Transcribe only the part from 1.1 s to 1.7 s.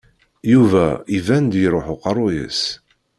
iban-d